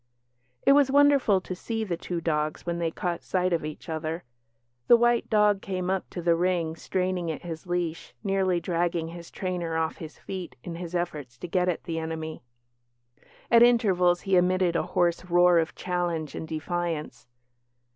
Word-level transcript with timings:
It 0.65 0.71
was 0.71 0.89
wonderful 0.89 1.39
to 1.41 1.53
see 1.53 1.83
the 1.83 1.95
two 1.95 2.21
dogs 2.21 2.65
when 2.65 2.79
they 2.79 2.89
caught 2.89 3.21
sight 3.21 3.53
of 3.53 3.63
each 3.63 3.87
other. 3.87 4.23
The 4.87 4.97
white 4.97 5.29
dog 5.29 5.61
came 5.61 5.91
up 5.91 6.09
to 6.09 6.23
the 6.23 6.33
ring 6.35 6.75
straining 6.75 7.29
at 7.29 7.43
his 7.43 7.67
leash, 7.67 8.15
nearly 8.23 8.59
dragging 8.59 9.09
his 9.09 9.29
trainer 9.29 9.77
off 9.77 9.97
his 9.97 10.17
feet 10.17 10.55
in 10.63 10.73
his 10.73 10.95
efforts 10.95 11.37
to 11.37 11.47
get 11.47 11.69
at 11.69 11.83
the 11.83 11.99
enemy. 11.99 12.41
At 13.51 13.61
intervals 13.61 14.21
he 14.21 14.35
emitted 14.37 14.75
a 14.75 14.81
hoarse 14.97 15.25
roar 15.25 15.59
of 15.59 15.75
challenge 15.75 16.33
and 16.33 16.47
defiance. 16.47 17.27